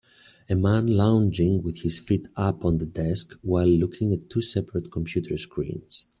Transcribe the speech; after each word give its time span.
A 0.49 0.55
man 0.55 0.87
lounging 0.87 1.61
with 1.61 1.81
his 1.83 1.99
feet 1.99 2.27
up 2.35 2.65
on 2.65 2.79
the 2.79 2.87
desk 2.87 3.37
while 3.43 3.67
looking 3.67 4.11
at 4.13 4.31
two 4.31 4.41
separate 4.41 4.91
computer 4.91 5.37
screens. 5.37 6.05